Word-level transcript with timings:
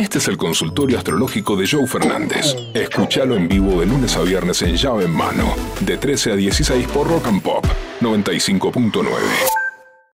Este 0.00 0.16
es 0.16 0.28
el 0.28 0.38
consultorio 0.38 0.96
astrológico 0.96 1.56
de 1.56 1.68
Joe 1.68 1.86
Fernández. 1.86 2.56
Escúchalo 2.72 3.36
en 3.36 3.48
vivo 3.48 3.78
de 3.80 3.86
lunes 3.86 4.16
a 4.16 4.22
viernes 4.22 4.62
en 4.62 4.74
llave 4.76 5.04
en 5.04 5.10
mano, 5.10 5.54
de 5.80 5.98
13 5.98 6.32
a 6.32 6.36
16 6.36 6.86
por 6.88 7.06
Rock 7.06 7.26
and 7.26 7.42
Pop 7.42 7.66
95.9. 8.00 9.04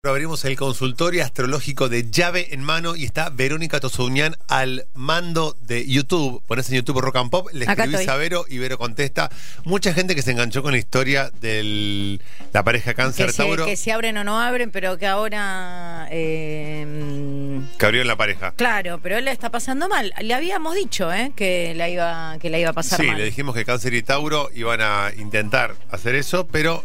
Abrimos 0.03 0.47
el 0.47 0.57
consultorio 0.57 1.23
astrológico 1.23 1.91
de 1.91 2.11
llave 2.11 2.55
en 2.55 2.63
mano 2.63 2.97
y 2.97 3.05
está 3.05 3.29
Verónica 3.29 3.81
Tosuñán 3.81 4.35
al 4.49 4.87
mando 4.95 5.55
de 5.61 5.87
YouTube. 5.87 6.43
Pones 6.47 6.71
en 6.71 6.77
YouTube 6.77 7.01
Rock 7.03 7.17
and 7.17 7.31
Pop, 7.31 7.49
le 7.53 7.65
Acá 7.65 7.85
escribís 7.85 8.01
estoy. 8.01 8.15
a 8.15 8.17
Vero 8.17 8.45
y 8.49 8.57
Vero 8.57 8.79
contesta. 8.79 9.31
Mucha 9.65 9.93
gente 9.93 10.15
que 10.15 10.23
se 10.23 10.31
enganchó 10.31 10.63
con 10.63 10.73
la 10.73 10.79
historia 10.79 11.31
de 11.43 12.19
la 12.55 12.65
pareja 12.65 12.95
cáncer 12.95 13.27
que, 13.27 13.33
se, 13.33 13.37
Tauro 13.39 13.67
que 13.67 13.77
si 13.77 13.91
abren 13.91 14.17
o 14.17 14.25
no 14.25 14.41
abren, 14.41 14.71
pero 14.71 14.97
que 14.97 15.07
ahora. 15.07 16.09
eh, 16.11 16.70
que 17.81 17.87
abrió 17.87 18.03
en 18.03 18.09
la 18.09 18.17
pareja. 18.17 18.53
claro, 18.57 19.01
pero 19.03 19.17
él 19.17 19.25
la 19.25 19.33
está 19.33 19.51
pasando 19.51 19.89
mal. 19.89 20.13
Le 20.21 20.35
habíamos 20.35 20.75
dicho, 20.75 21.11
¿eh? 21.13 21.33
Que 21.35 21.75
la 21.75 21.89
iba, 21.89 22.37
que 22.39 22.51
la 22.51 22.59
iba 22.59 22.71
a 22.71 22.73
pasar 22.75 23.01
Sí, 23.01 23.07
mal. 23.07 23.17
le 23.17 23.25
dijimos 23.25 23.55
que 23.55 23.65
Cáncer 23.65 23.95
y 23.95 24.03
Tauro 24.03 24.51
iban 24.55 24.81
a 24.83 25.11
intentar 25.17 25.75
hacer 25.91 26.15
eso, 26.15 26.47
pero 26.47 26.85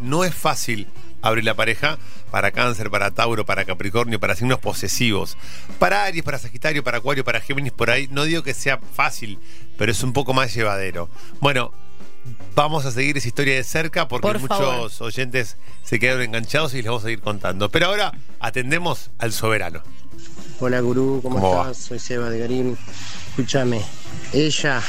no 0.00 0.22
es 0.22 0.34
fácil 0.34 0.86
abrir 1.22 1.44
la 1.44 1.54
pareja 1.54 1.96
para 2.30 2.50
Cáncer, 2.50 2.90
para 2.90 3.10
Tauro, 3.10 3.46
para 3.46 3.64
Capricornio, 3.64 4.20
para 4.20 4.34
signos 4.36 4.58
posesivos. 4.58 5.38
Para 5.78 6.04
Aries, 6.04 6.22
para 6.22 6.38
Sagitario, 6.38 6.84
para 6.84 6.98
Acuario, 6.98 7.24
para 7.24 7.40
Géminis, 7.40 7.72
por 7.72 7.88
ahí. 7.90 8.06
No 8.10 8.24
digo 8.24 8.42
que 8.42 8.52
sea 8.52 8.78
fácil, 8.78 9.38
pero 9.78 9.90
es 9.92 10.02
un 10.02 10.12
poco 10.12 10.34
más 10.34 10.52
llevadero. 10.54 11.08
Bueno, 11.40 11.72
vamos 12.54 12.84
a 12.84 12.90
seguir 12.90 13.16
esa 13.16 13.28
historia 13.28 13.54
de 13.54 13.64
cerca 13.64 14.08
porque 14.08 14.26
Por 14.26 14.40
muchos 14.40 15.00
oyentes 15.00 15.56
se 15.82 15.98
quedaron 15.98 16.22
enganchados 16.22 16.74
y 16.74 16.78
les 16.78 16.86
vamos 16.86 17.02
a 17.02 17.06
seguir 17.06 17.20
contando. 17.20 17.70
Pero 17.70 17.86
ahora 17.86 18.12
atendemos 18.40 19.10
al 19.18 19.32
soberano. 19.32 19.82
Hola 20.60 20.80
gurú, 20.80 21.20
¿cómo, 21.22 21.36
¿Cómo 21.40 21.54
va? 21.56 21.70
estás? 21.70 21.84
Soy 21.86 21.98
Seba 21.98 22.30
de 22.30 22.38
Garín. 22.38 22.76
Escúchame, 23.30 23.82
ella, 24.32 24.80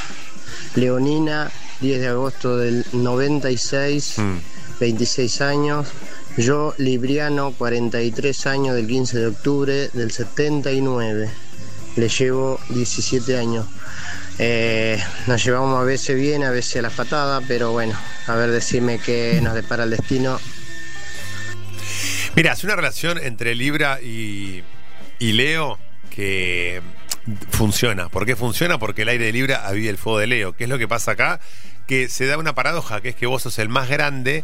Leonina, 0.75 1.51
10 1.81 1.99
de 2.01 2.07
agosto 2.07 2.57
del 2.57 2.85
96, 2.93 4.15
Mm. 4.19 4.37
26 4.79 5.41
años. 5.41 5.87
Yo, 6.37 6.73
Libriano, 6.77 7.51
43 7.53 8.45
años 8.47 8.75
del 8.75 8.87
15 8.87 9.17
de 9.19 9.27
octubre 9.27 9.89
del 9.93 10.11
79. 10.11 11.29
Le 11.95 12.09
llevo 12.09 12.59
17 12.69 13.37
años. 13.37 13.65
Eh, 14.37 15.01
nos 15.27 15.43
llevamos 15.45 15.79
a 15.81 15.83
veces 15.85 16.15
bien, 16.17 16.43
a 16.43 16.51
veces 16.51 16.75
a 16.77 16.81
las 16.81 16.93
patadas, 16.93 17.41
pero 17.47 17.71
bueno, 17.71 17.97
a 18.27 18.35
ver, 18.35 18.51
decime 18.51 18.99
qué 18.99 19.39
nos 19.41 19.53
depara 19.55 19.85
el 19.85 19.91
destino. 19.91 20.37
Mira, 22.35 22.51
es 22.51 22.63
una 22.65 22.75
relación 22.75 23.17
entre 23.17 23.55
Libra 23.55 24.01
y, 24.01 24.61
y 25.19 25.33
Leo 25.33 25.79
que 26.09 26.81
funciona. 27.49 28.09
¿Por 28.09 28.25
qué 28.25 28.35
funciona? 28.35 28.77
Porque 28.77 29.01
el 29.03 29.09
aire 29.09 29.25
de 29.25 29.31
Libra 29.31 29.67
aviva 29.67 29.89
el 29.89 29.97
fuego 29.97 30.19
de 30.19 30.27
Leo. 30.27 30.53
¿Qué 30.53 30.65
es 30.65 30.69
lo 30.69 30.77
que 30.77 30.87
pasa 30.87 31.11
acá? 31.11 31.39
Que 31.87 32.07
se 32.09 32.25
da 32.25 32.37
una 32.37 32.53
paradoja, 32.55 33.01
que 33.01 33.09
es 33.09 33.15
que 33.15 33.25
vos 33.25 33.41
sos 33.43 33.59
el 33.59 33.69
más 33.69 33.89
grande 33.89 34.43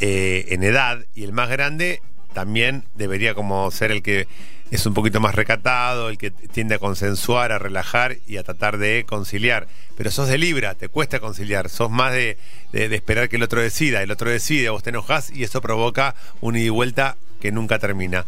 eh, 0.00 0.46
en 0.50 0.62
edad 0.62 1.04
y 1.14 1.24
el 1.24 1.32
más 1.32 1.48
grande 1.48 2.02
también 2.32 2.84
debería 2.94 3.34
como 3.34 3.70
ser 3.70 3.90
el 3.90 4.02
que 4.02 4.28
es 4.70 4.84
un 4.84 4.94
poquito 4.94 5.20
más 5.20 5.34
recatado, 5.36 6.08
el 6.08 6.18
que 6.18 6.30
tiende 6.32 6.74
a 6.74 6.78
consensuar, 6.78 7.52
a 7.52 7.58
relajar 7.58 8.16
y 8.26 8.36
a 8.36 8.42
tratar 8.42 8.78
de 8.78 9.04
conciliar. 9.08 9.68
Pero 9.96 10.10
sos 10.10 10.28
de 10.28 10.38
Libra, 10.38 10.74
te 10.74 10.88
cuesta 10.88 11.20
conciliar, 11.20 11.70
sos 11.70 11.90
más 11.90 12.12
de, 12.12 12.36
de- 12.72 12.88
de 12.88 12.96
esperar 12.96 13.28
que 13.28 13.36
el 13.36 13.42
otro 13.44 13.60
decida, 13.60 14.02
el 14.02 14.10
otro 14.10 14.28
decide, 14.28 14.68
vos 14.68 14.82
te 14.82 14.90
enojás 14.90 15.30
y 15.30 15.44
eso 15.44 15.60
provoca 15.62 16.14
un 16.40 16.56
ida 16.56 16.66
y 16.66 16.68
vuelta 16.68 17.16
que 17.40 17.52
nunca 17.52 17.78
termina. 17.78 18.26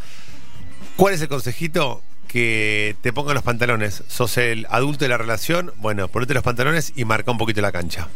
¿Cuál 0.99 1.15
es 1.15 1.23
el 1.23 1.29
consejito? 1.29 2.03
Que 2.27 2.97
te 3.03 3.13
pongan 3.13 3.35
los 3.35 3.45
pantalones. 3.45 4.03
¿Sos 4.09 4.37
el 4.37 4.67
adulto 4.69 5.05
de 5.05 5.09
la 5.09 5.17
relación? 5.17 5.73
Bueno, 5.77 6.09
ponete 6.09 6.35
los 6.35 6.43
pantalones 6.43 6.93
y 6.97 7.05
marca 7.05 7.31
un 7.31 7.39
poquito 7.39 7.61
la 7.61 7.71
cancha. 7.71 8.09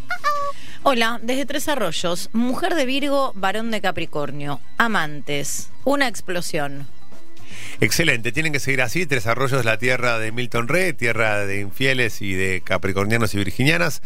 Hola, 0.82 1.20
desde 1.22 1.46
Tres 1.46 1.68
Arroyos. 1.68 2.28
Mujer 2.32 2.74
de 2.74 2.84
Virgo, 2.84 3.34
varón 3.36 3.70
de 3.70 3.80
Capricornio. 3.80 4.60
Amantes. 4.78 5.70
Una 5.84 6.08
explosión. 6.08 6.88
Excelente, 7.80 8.32
tienen 8.32 8.52
que 8.52 8.60
seguir 8.60 8.82
así. 8.82 9.06
Tres 9.06 9.26
Arroyos 9.26 9.64
la 9.64 9.78
tierra 9.78 10.18
de 10.18 10.30
Milton 10.30 10.68
Rey, 10.68 10.92
tierra 10.92 11.46
de 11.46 11.60
infieles 11.60 12.22
y 12.22 12.34
de 12.34 12.60
capricornianos 12.62 13.34
y 13.34 13.38
virginianas. 13.38 14.02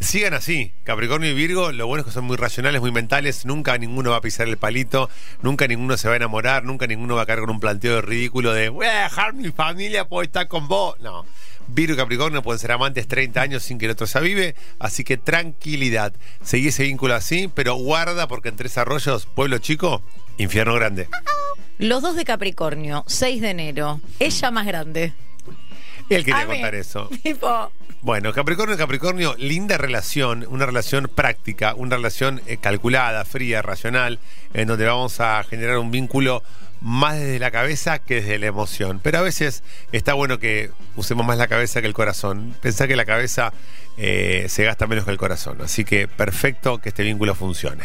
Sigan 0.00 0.34
así, 0.34 0.72
Capricornio 0.84 1.30
y 1.30 1.34
Virgo, 1.34 1.72
lo 1.72 1.86
bueno 1.86 2.02
es 2.02 2.06
que 2.06 2.12
son 2.12 2.24
muy 2.24 2.36
racionales, 2.36 2.80
muy 2.80 2.92
mentales. 2.92 3.44
Nunca 3.44 3.76
ninguno 3.78 4.10
va 4.10 4.18
a 4.18 4.20
pisar 4.20 4.46
el 4.46 4.58
palito, 4.58 5.10
nunca 5.42 5.66
ninguno 5.66 5.96
se 5.96 6.08
va 6.08 6.14
a 6.14 6.16
enamorar, 6.18 6.64
nunca 6.64 6.86
ninguno 6.86 7.16
va 7.16 7.22
a 7.22 7.26
caer 7.26 7.40
con 7.40 7.50
un 7.50 7.60
planteo 7.60 8.00
ridículo 8.00 8.52
de 8.52 8.68
voy 8.68 8.86
a 8.86 9.04
dejar 9.04 9.34
mi 9.34 9.50
familia, 9.50 10.06
puedo 10.06 10.22
estar 10.22 10.46
con 10.46 10.68
vos. 10.68 10.98
No. 11.00 11.24
Virgo 11.68 11.94
y 11.94 11.96
Capricornio 11.96 12.42
pueden 12.42 12.60
ser 12.60 12.72
amantes 12.72 13.08
30 13.08 13.40
años 13.40 13.62
sin 13.62 13.78
que 13.78 13.86
el 13.86 13.92
otro 13.92 14.06
se 14.06 14.18
avive, 14.18 14.54
así 14.78 15.02
que 15.02 15.16
tranquilidad. 15.16 16.12
Seguí 16.42 16.68
ese 16.68 16.84
vínculo 16.84 17.14
así, 17.14 17.50
pero 17.52 17.74
guarda 17.74 18.28
porque 18.28 18.50
en 18.50 18.56
Tres 18.56 18.78
Arroyos, 18.78 19.26
pueblo 19.26 19.58
chico, 19.58 20.02
infierno 20.38 20.74
grande. 20.74 21.08
Los 21.78 22.02
dos 22.02 22.16
de 22.16 22.24
Capricornio, 22.24 23.04
6 23.06 23.40
de 23.42 23.50
enero. 23.50 24.00
Ella 24.18 24.50
más 24.50 24.66
grande. 24.66 25.12
Él 26.08 26.24
quería 26.24 26.46
contar 26.46 26.74
eso. 26.74 27.10
Tipo, 27.22 27.70
Bueno, 28.00 28.32
Capricornio, 28.32 28.76
Capricornio, 28.76 29.34
linda 29.38 29.76
relación, 29.76 30.46
una 30.48 30.64
relación 30.64 31.10
práctica, 31.12 31.74
una 31.74 31.96
relación 31.96 32.40
eh, 32.46 32.56
calculada, 32.58 33.24
fría, 33.24 33.60
racional, 33.62 34.20
en 34.54 34.68
donde 34.68 34.86
vamos 34.86 35.20
a 35.20 35.42
generar 35.44 35.78
un 35.78 35.90
vínculo 35.90 36.42
más 36.80 37.18
desde 37.18 37.38
la 37.38 37.50
cabeza 37.50 37.98
que 37.98 38.16
desde 38.16 38.38
la 38.38 38.46
emoción. 38.46 39.00
Pero 39.02 39.18
a 39.18 39.22
veces 39.22 39.62
está 39.92 40.14
bueno 40.14 40.38
que 40.38 40.70
usemos 40.94 41.26
más 41.26 41.36
la 41.38 41.48
cabeza 41.48 41.80
que 41.80 41.88
el 41.88 41.94
corazón. 41.94 42.54
Pensá 42.62 42.86
que 42.86 42.96
la 42.96 43.04
cabeza 43.04 43.52
eh, 43.96 44.46
se 44.48 44.64
gasta 44.64 44.86
menos 44.86 45.04
que 45.04 45.10
el 45.10 45.18
corazón. 45.18 45.60
Así 45.62 45.84
que 45.84 46.06
perfecto 46.08 46.78
que 46.78 46.90
este 46.90 47.02
vínculo 47.02 47.34
funcione. 47.34 47.84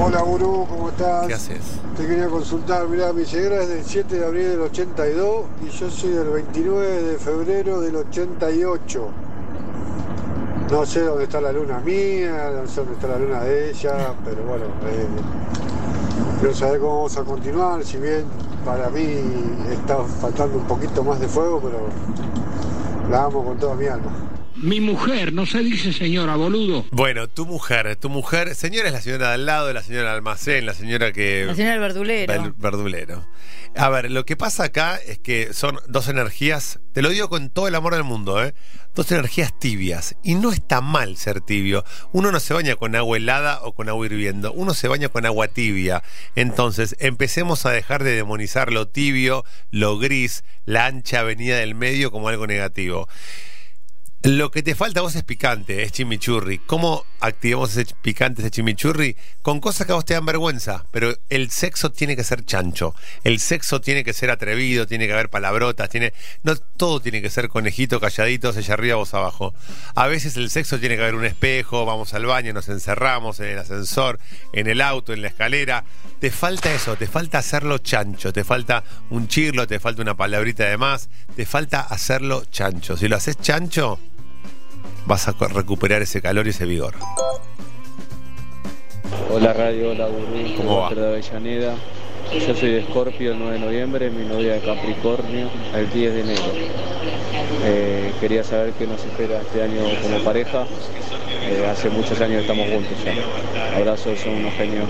Hola 0.00 0.22
Gurú, 0.22 0.66
¿cómo 0.68 0.88
estás? 0.88 1.26
¿Qué 1.26 1.34
haces? 1.34 1.60
Te 1.96 2.06
quería 2.06 2.28
consultar, 2.28 2.88
mirá, 2.88 3.12
mi 3.12 3.24
ceguera 3.24 3.62
es 3.62 3.68
del 3.68 3.84
7 3.84 4.18
de 4.18 4.26
abril 4.26 4.48
del 4.50 4.60
82 4.62 5.44
y 5.64 5.68
yo 5.68 5.90
soy 5.90 6.10
del 6.10 6.28
29 6.28 7.02
de 7.02 7.18
febrero 7.18 7.80
del 7.80 7.96
88. 7.96 9.08
No 10.70 10.86
sé 10.86 11.00
dónde 11.00 11.24
está 11.24 11.40
la 11.40 11.52
luna 11.52 11.78
mía, 11.80 12.50
no 12.62 12.66
sé 12.66 12.80
dónde 12.80 12.94
está 12.94 13.08
la 13.08 13.18
luna 13.18 13.40
de 13.40 13.70
ella, 13.70 14.14
pero 14.24 14.42
bueno, 14.44 14.64
eh, 14.86 15.06
quiero 16.40 16.54
saber 16.54 16.80
cómo 16.80 16.96
vamos 16.96 17.16
a 17.16 17.24
continuar, 17.24 17.84
si 17.84 17.98
bien 17.98 18.24
para 18.64 18.88
mí 18.90 19.04
está 19.70 19.98
faltando 20.04 20.58
un 20.58 20.64
poquito 20.64 21.04
más 21.04 21.20
de 21.20 21.28
fuego, 21.28 21.60
pero 21.60 21.78
la 23.10 23.24
amo 23.24 23.44
con 23.44 23.58
toda 23.58 23.74
mi 23.74 23.86
alma. 23.86 24.10
Mi 24.62 24.80
mujer, 24.80 25.32
no 25.32 25.44
se 25.44 25.58
dice 25.58 25.92
señora, 25.92 26.36
boludo. 26.36 26.86
Bueno, 26.92 27.28
tu 27.28 27.46
mujer, 27.46 27.96
tu 27.96 28.08
mujer, 28.08 28.54
señora 28.54 28.86
es 28.86 28.92
la 28.94 29.00
señora 29.00 29.28
de 29.28 29.34
al 29.34 29.44
lado, 29.46 29.72
la 29.72 29.82
señora 29.82 30.04
del 30.10 30.14
almacén, 30.14 30.66
la 30.66 30.74
señora 30.74 31.12
que... 31.12 31.44
la 31.46 31.54
señora 31.56 31.72
del 31.72 31.80
verdulero. 31.80 32.32
Ver- 32.42 32.52
verdulero. 32.56 33.26
A 33.74 33.88
ver, 33.88 34.10
lo 34.10 34.24
que 34.24 34.36
pasa 34.36 34.64
acá 34.64 35.00
es 35.04 35.18
que 35.18 35.52
son 35.52 35.80
dos 35.88 36.06
energías, 36.06 36.78
te 36.92 37.02
lo 37.02 37.08
digo 37.08 37.28
con 37.28 37.50
todo 37.50 37.66
el 37.66 37.74
amor 37.74 37.94
del 37.94 38.04
mundo, 38.04 38.44
¿eh? 38.44 38.54
Dos 38.94 39.10
energías 39.10 39.58
tibias. 39.58 40.14
Y 40.22 40.34
no 40.36 40.52
está 40.52 40.80
mal 40.80 41.16
ser 41.16 41.40
tibio. 41.40 41.82
Uno 42.12 42.30
no 42.30 42.38
se 42.38 42.54
baña 42.54 42.76
con 42.76 42.94
agua 42.94 43.16
helada 43.16 43.60
o 43.62 43.72
con 43.74 43.88
agua 43.88 44.06
hirviendo. 44.06 44.52
Uno 44.52 44.74
se 44.74 44.86
baña 44.86 45.08
con 45.08 45.26
agua 45.26 45.48
tibia. 45.48 46.02
Entonces, 46.36 46.94
empecemos 47.00 47.66
a 47.66 47.70
dejar 47.70 48.04
de 48.04 48.14
demonizar 48.14 48.70
lo 48.70 48.86
tibio, 48.86 49.44
lo 49.70 49.98
gris, 49.98 50.44
la 50.66 50.86
ancha 50.86 51.20
avenida 51.20 51.56
del 51.56 51.74
medio 51.74 52.10
como 52.12 52.28
algo 52.28 52.46
negativo. 52.46 53.08
Lo 54.24 54.52
que 54.52 54.62
te 54.62 54.76
falta 54.76 55.00
a 55.00 55.02
vos 55.02 55.16
es 55.16 55.24
picante, 55.24 55.82
es 55.82 55.90
chimichurri. 55.90 56.60
¿Cómo 56.60 57.04
activamos 57.18 57.76
ese 57.76 57.92
picante, 58.02 58.40
ese 58.40 58.52
chimichurri? 58.52 59.16
Con 59.42 59.58
cosas 59.58 59.84
que 59.84 59.92
a 59.92 59.96
vos 59.96 60.04
te 60.04 60.14
dan 60.14 60.24
vergüenza, 60.24 60.84
pero 60.92 61.12
el 61.28 61.50
sexo 61.50 61.90
tiene 61.90 62.14
que 62.14 62.22
ser 62.22 62.44
chancho. 62.44 62.94
El 63.24 63.40
sexo 63.40 63.80
tiene 63.80 64.04
que 64.04 64.12
ser 64.12 64.30
atrevido, 64.30 64.86
tiene 64.86 65.08
que 65.08 65.12
haber 65.12 65.28
palabrotas, 65.28 65.90
tiene. 65.90 66.12
No 66.44 66.54
todo 66.54 67.00
tiene 67.00 67.20
que 67.20 67.30
ser 67.30 67.48
conejito, 67.48 67.98
calladitos, 67.98 68.56
ella 68.56 68.74
arriba, 68.74 68.94
vos 68.94 69.12
abajo. 69.12 69.54
A 69.96 70.06
veces 70.06 70.36
el 70.36 70.50
sexo 70.50 70.78
tiene 70.78 70.94
que 70.94 71.02
haber 71.02 71.16
un 71.16 71.24
espejo, 71.24 71.84
vamos 71.84 72.14
al 72.14 72.24
baño, 72.24 72.52
nos 72.52 72.68
encerramos 72.68 73.40
en 73.40 73.46
el 73.46 73.58
ascensor, 73.58 74.20
en 74.52 74.68
el 74.68 74.82
auto, 74.82 75.12
en 75.12 75.22
la 75.22 75.28
escalera. 75.28 75.84
Te 76.20 76.30
falta 76.30 76.72
eso, 76.72 76.94
te 76.94 77.08
falta 77.08 77.38
hacerlo 77.38 77.78
chancho, 77.78 78.32
te 78.32 78.44
falta 78.44 78.84
un 79.10 79.26
chirlo, 79.26 79.66
te 79.66 79.80
falta 79.80 80.00
una 80.00 80.16
palabrita 80.16 80.62
de 80.62 80.76
más, 80.76 81.08
te 81.34 81.44
falta 81.44 81.80
hacerlo 81.80 82.44
chancho. 82.44 82.96
Si 82.96 83.08
lo 83.08 83.16
haces 83.16 83.36
chancho, 83.40 83.98
vas 85.06 85.28
a 85.28 85.32
recuperar 85.32 86.02
ese 86.02 86.20
calor 86.20 86.46
y 86.46 86.50
ese 86.50 86.66
vigor. 86.66 86.94
Hola 89.30 89.52
Radio, 89.52 89.90
hola 89.90 90.06
Gurú, 90.06 90.56
¿Cómo 90.56 90.80
va? 90.80 90.90
De 90.90 91.06
Avellaneda. 91.06 91.74
Yo 92.32 92.54
soy 92.54 92.70
de 92.70 92.80
Escorpio 92.80 93.32
el 93.32 93.38
9 93.38 93.54
de 93.54 93.58
noviembre, 93.58 94.10
mi 94.10 94.24
novia 94.24 94.54
de 94.54 94.60
Capricornio 94.60 95.50
el 95.74 95.90
10 95.90 96.14
de 96.14 96.20
enero. 96.20 96.42
Eh, 97.64 98.12
quería 98.20 98.42
saber 98.42 98.72
qué 98.72 98.86
nos 98.86 99.04
espera 99.04 99.40
este 99.40 99.62
año 99.62 99.82
como 100.02 100.18
pareja. 100.24 100.66
Eh, 101.42 101.66
hace 101.70 101.90
muchos 101.90 102.20
años 102.20 102.42
estamos 102.42 102.68
juntos 102.70 102.92
ya. 103.04 103.76
Abrazos, 103.76 104.18
son 104.20 104.34
unos 104.34 104.54
genios. 104.54 104.88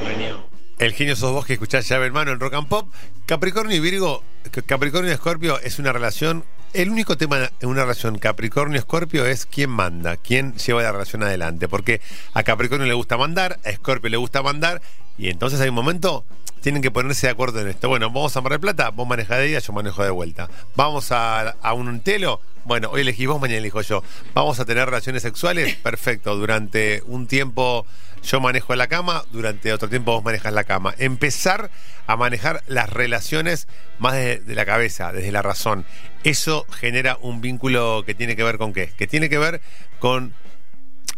El 0.79 0.93
genio 0.93 1.17
sos 1.17 1.33
vos 1.33 1.47
que 1.47 1.53
escuchás 1.55 1.89
llave 1.89 2.07
hermano 2.07 2.33
en 2.33 2.41
Rock 2.41 2.55
and 2.55 2.69
Pop. 2.69 2.89
Capricornio 3.27 3.77
y 3.77 3.81
Virgo, 3.81 4.23
Capricornio 4.67 5.11
y 5.11 5.15
Escorpio 5.15 5.59
es 5.61 5.79
una 5.79 5.93
relación 5.93 6.45
el 6.73 6.91
único 6.91 7.17
tema 7.17 7.51
en 7.61 7.69
una 7.69 7.83
relación 7.83 8.19
Capricornio-Escorpio 8.19 9.27
es 9.27 9.47
quién 9.47 9.71
manda, 9.71 10.17
quién 10.17 10.55
lleva 10.55 10.83
la 10.83 10.93
relación 10.93 11.23
adelante. 11.23 11.69
Porque 11.69 12.01
a 12.35 12.43
Capricornio 12.43 12.87
le 12.87 12.95
gusta 12.95 13.17
mandar, 13.17 13.59
a 13.65 13.71
Escorpio 13.71 14.11
le 14.11 14.17
gusta 14.17 14.43
mandar, 14.43 14.81
y 15.19 15.29
entonces 15.29 15.61
hay 15.61 15.69
un 15.69 15.75
momento, 15.75 16.25
tienen 16.63 16.81
que 16.81 16.91
ponerse 16.91 17.27
de 17.27 17.33
acuerdo 17.33 17.61
en 17.61 17.69
esto. 17.69 17.89
Bueno, 17.89 18.09
vamos 18.09 18.35
a 18.37 18.41
Mar 18.41 18.53
del 18.53 18.61
Plata, 18.61 18.91
vos 18.91 19.07
manejas 19.07 19.39
de 19.39 19.51
ida, 19.51 19.59
yo 19.59 19.73
manejo 19.73 20.03
de 20.03 20.11
vuelta. 20.11 20.49
Vamos 20.77 21.13
a, 21.13 21.51
a 21.51 21.73
un 21.75 22.01
telo, 22.01 22.41
bueno, 22.65 22.89
hoy 22.91 23.03
elegí 23.03 23.27
vos, 23.27 23.41
mañana 23.41 23.59
elijo 23.59 23.83
yo. 23.83 24.03
Vamos 24.33 24.61
a 24.61 24.65
tener 24.65 24.87
relaciones 24.87 25.23
sexuales, 25.23 25.75
perfecto. 25.83 26.37
Durante 26.37 27.03
un 27.07 27.27
tiempo 27.27 27.85
yo 28.23 28.41
manejo 28.41 28.75
la 28.77 28.87
cama, 28.87 29.25
durante 29.33 29.73
otro 29.73 29.89
tiempo 29.89 30.13
vos 30.13 30.25
manejas 30.25 30.53
la 30.53 30.65
cama. 30.65 30.95
Empezar 30.99 31.71
a 32.07 32.17
manejar 32.17 32.63
las 32.69 32.89
relaciones 32.89 33.67
más 33.99 34.15
de, 34.15 34.39
de 34.39 34.55
la 34.55 34.65
cabeza, 34.65 35.13
desde 35.13 35.33
la 35.33 35.43
razón. 35.43 35.85
Eso 36.23 36.65
genera 36.71 37.19
un 37.21 37.41
vínculo 37.41 38.05
que 38.07 38.15
tiene 38.15 38.37
que 38.37 38.45
ver 38.45 38.59
con 38.59 38.73
qué? 38.73 38.93
Que 38.97 39.09
tiene 39.09 39.29
que 39.29 39.39
ver 39.39 39.61
con 39.99 40.33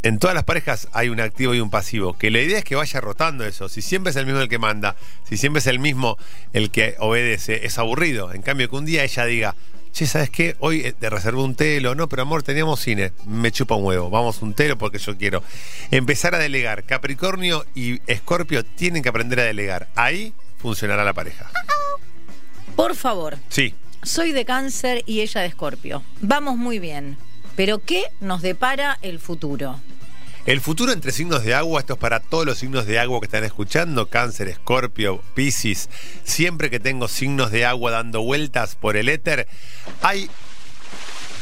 en 0.05 0.19
todas 0.19 0.35
las 0.35 0.45
parejas 0.45 0.87
hay 0.93 1.09
un 1.09 1.19
activo 1.21 1.55
y 1.55 1.61
un 1.61 1.71
pasivo. 1.71 2.13
Que 2.17 2.31
la 2.31 2.41
idea 2.41 2.59
es 2.59 2.65
que 2.65 2.77
vaya 2.77 3.01
rotando 3.01 3.45
eso. 3.45 3.69
Si 3.69 3.83
siempre 3.83 4.11
es 4.11 4.17
el 4.17 4.27
mismo 4.27 4.41
el 4.41 4.49
que 4.49 4.59
manda, 4.59 4.95
si 5.29 5.37
siempre 5.37 5.59
es 5.61 5.67
el 5.67 5.79
mismo 5.81 6.17
el 6.53 6.71
que 6.71 6.95
obedece, 7.01 7.67
es 7.67 7.79
aburrido. 7.79 8.33
En 8.33 8.43
cambio, 8.43 8.69
que 8.71 8.77
un 8.77 8.85
día 8.85 9.03
ella 9.03 9.25
diga, 9.25 9.55
che, 9.93 10.07
¿sabes 10.07 10.29
qué? 10.31 10.57
Hoy 10.61 10.83
eh, 10.85 10.93
te 10.93 11.09
reservé 11.11 11.41
un 11.41 11.55
telo. 11.55 11.95
No, 11.95 12.09
pero 12.09 12.23
amor, 12.23 12.43
teníamos 12.43 12.81
cine. 12.81 13.13
Me 13.27 13.51
chupa 13.51 13.75
un 13.77 13.85
huevo. 13.85 14.11
Vamos 14.11 14.43
un 14.43 14.55
telo 14.55 14.77
porque 14.79 14.99
yo 14.99 15.17
quiero. 15.17 15.43
Empezar 15.91 16.35
a 16.35 16.39
delegar. 16.39 16.85
Capricornio 16.85 17.65
y 17.75 18.01
Escorpio 18.07 18.65
tienen 18.65 19.03
que 19.03 19.09
aprender 19.09 19.41
a 19.41 19.45
delegar. 19.45 19.89
Ahí 19.95 20.33
funcionará 20.59 21.03
la 21.05 21.13
pareja. 21.15 21.51
Por 22.77 22.97
favor, 22.97 23.39
Sí. 23.49 23.75
soy 24.03 24.33
de 24.33 24.45
cáncer 24.45 25.03
y 25.07 25.21
ella 25.21 25.41
de 25.43 25.47
escorpio. 25.47 26.03
Vamos 26.21 26.57
muy 26.57 26.79
bien. 26.79 27.17
Pero 27.57 27.79
¿qué 27.79 28.07
nos 28.21 28.43
depara 28.43 28.99
el 29.01 29.21
futuro? 29.21 29.79
El 30.47 30.61
futuro 30.61 30.93
entre 30.93 31.11
signos 31.11 31.43
de 31.43 31.55
agua, 31.55 31.81
esto 31.81 31.95
es 31.95 31.99
para 31.99 32.21
todos 32.21 32.45
los 32.45 32.59
signos 32.59 32.85
de 32.85 32.99
agua 32.99 33.19
que 33.19 33.25
están 33.25 33.45
escuchando, 33.45 34.11
cáncer, 34.11 34.49
escorpio, 34.49 35.23
piscis, 35.35 35.89
siempre 36.23 36.69
que 36.69 36.79
tengo 36.79 37.09
signos 37.09 37.51
de 37.51 37.65
agua 37.65 37.91
dando 37.93 38.23
vueltas 38.23 38.75
por 38.75 38.99
el 38.99 39.09
éter, 39.09 39.49
hay... 40.03 40.29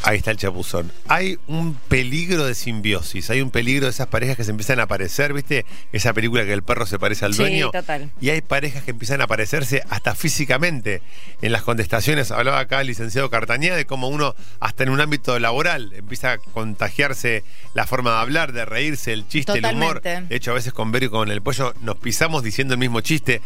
Ahí 0.05 0.17
está 0.19 0.31
el 0.33 0.37
chapuzón. 0.37 0.91
Hay 1.09 1.39
un 1.47 1.75
peligro 1.75 2.45
de 2.47 2.55
simbiosis, 2.55 3.31
hay 3.31 3.41
un 3.41 3.51
peligro 3.51 3.87
de 3.87 3.91
esas 3.91 4.09
parejas 4.09 4.37
que 4.37 4.45
se 4.45 4.51
empiezan 4.51 4.81
a 4.81 4.85
aparecer, 4.85 5.33
¿viste? 5.33 5.65
Esa 5.93 6.13
película 6.13 6.45
que 6.45 6.53
el 6.53 6.63
perro 6.63 6.87
se 6.87 6.99
parece 6.99 7.25
al 7.25 7.35
Sí, 7.35 7.39
dueño. 7.43 7.71
total. 7.71 8.11
Y 8.21 8.31
hay 8.31 8.41
parejas 8.41 8.83
que 8.83 8.91
empiezan 8.91 9.21
a 9.21 9.25
aparecerse 9.25 9.83
hasta 9.91 10.15
físicamente 10.15 11.03
en 11.41 11.53
las 11.53 11.63
contestaciones. 11.63 12.31
Hablaba 12.31 12.59
acá 12.59 12.81
el 12.81 12.89
licenciado 12.89 13.31
Cartañá 13.31 13.77
de 13.77 13.87
cómo 13.87 14.09
uno, 14.09 14.35
hasta 14.61 14.83
en 14.83 14.89
un 14.91 15.01
ámbito 15.01 15.39
laboral, 15.39 15.93
empieza 15.95 16.33
a 16.33 16.39
contagiarse 16.39 17.45
la 17.75 17.87
forma 17.87 18.11
de 18.13 18.17
hablar, 18.19 18.53
de 18.53 18.65
reírse, 18.65 19.13
el 19.13 19.29
chiste, 19.29 19.59
el 19.59 19.65
humor. 19.67 20.03
De 20.03 20.27
hecho, 20.31 20.51
a 20.51 20.55
veces 20.55 20.73
con 20.73 20.91
Vero 20.93 21.07
y 21.07 21.09
con 21.11 21.31
el 21.31 21.43
pollo 21.43 21.75
nos 21.81 21.97
pisamos 21.97 22.43
diciendo 22.43 22.75
el 22.75 22.81
mismo 22.81 23.01
chiste. 23.01 23.41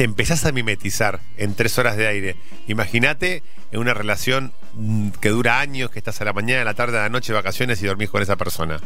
Te 0.00 0.04
empezás 0.04 0.46
a 0.46 0.52
mimetizar 0.52 1.20
en 1.36 1.54
tres 1.54 1.76
horas 1.76 1.94
de 1.94 2.06
aire. 2.06 2.36
Imagínate 2.66 3.42
en 3.70 3.80
una 3.80 3.92
relación 3.92 4.50
mm, 4.72 5.10
que 5.20 5.28
dura 5.28 5.60
años, 5.60 5.90
que 5.90 5.98
estás 5.98 6.22
a 6.22 6.24
la 6.24 6.32
mañana, 6.32 6.62
a 6.62 6.64
la 6.64 6.72
tarde, 6.72 6.96
a 6.96 7.02
la 7.02 7.10
noche, 7.10 7.34
vacaciones 7.34 7.82
y 7.82 7.86
dormís 7.86 8.08
con 8.08 8.22
esa 8.22 8.36
persona. 8.36 8.80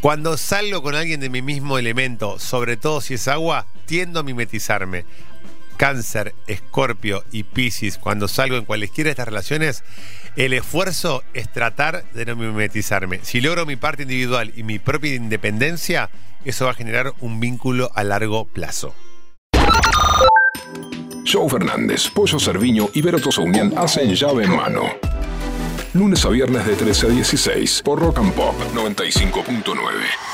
Cuando 0.00 0.38
salgo 0.38 0.82
con 0.82 0.94
alguien 0.94 1.20
de 1.20 1.28
mi 1.28 1.42
mismo 1.42 1.76
elemento, 1.76 2.38
sobre 2.38 2.78
todo 2.78 3.02
si 3.02 3.12
es 3.12 3.28
agua, 3.28 3.66
tiendo 3.84 4.20
a 4.20 4.22
mimetizarme. 4.22 5.04
Cáncer, 5.76 6.34
Escorpio 6.46 7.24
y 7.30 7.42
Piscis, 7.42 7.98
cuando 7.98 8.26
salgo 8.26 8.56
en 8.56 8.64
cualquiera 8.64 9.08
de 9.08 9.12
estas 9.12 9.28
relaciones, 9.28 9.84
el 10.36 10.54
esfuerzo 10.54 11.22
es 11.34 11.52
tratar 11.52 12.10
de 12.14 12.24
no 12.24 12.36
mimetizarme. 12.36 13.20
Si 13.22 13.42
logro 13.42 13.66
mi 13.66 13.76
parte 13.76 14.04
individual 14.04 14.54
y 14.56 14.62
mi 14.62 14.78
propia 14.78 15.14
independencia, 15.14 16.08
eso 16.46 16.64
va 16.64 16.70
a 16.70 16.74
generar 16.74 17.12
un 17.20 17.38
vínculo 17.38 17.90
a 17.94 18.02
largo 18.02 18.46
plazo. 18.46 18.94
Joe 21.32 21.48
Fernández, 21.48 22.10
Pollo 22.10 22.38
Cerviño 22.38 22.90
y 22.92 23.00
Vero 23.00 23.18
Tosaunian 23.18 23.72
hacen 23.78 24.14
llave 24.14 24.44
en 24.44 24.54
mano. 24.54 24.82
Lunes 25.94 26.22
a 26.26 26.28
viernes 26.28 26.66
de 26.66 26.74
13 26.74 27.06
a 27.06 27.08
16 27.08 27.82
por 27.82 28.00
Rock 28.00 28.18
and 28.18 28.34
Pop 28.34 28.54
95.9. 28.74 30.31